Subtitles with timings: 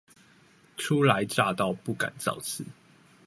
[0.77, 2.65] 初來乍到不敢造次